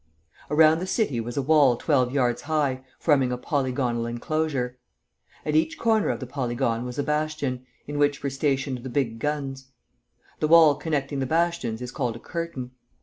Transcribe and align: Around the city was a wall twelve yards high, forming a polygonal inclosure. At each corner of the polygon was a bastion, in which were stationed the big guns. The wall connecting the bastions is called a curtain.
Around 0.49 0.79
the 0.79 0.87
city 0.87 1.19
was 1.21 1.37
a 1.37 1.43
wall 1.43 1.77
twelve 1.77 2.11
yards 2.11 2.41
high, 2.49 2.83
forming 2.97 3.31
a 3.31 3.37
polygonal 3.37 4.07
inclosure. 4.07 4.79
At 5.45 5.55
each 5.55 5.77
corner 5.77 6.09
of 6.09 6.19
the 6.19 6.25
polygon 6.25 6.85
was 6.85 6.97
a 6.97 7.03
bastion, 7.03 7.67
in 7.85 7.99
which 7.99 8.23
were 8.23 8.31
stationed 8.31 8.79
the 8.79 8.89
big 8.89 9.19
guns. 9.19 9.67
The 10.39 10.47
wall 10.47 10.73
connecting 10.73 11.19
the 11.19 11.27
bastions 11.27 11.83
is 11.83 11.91
called 11.91 12.15
a 12.15 12.19
curtain. 12.19 12.71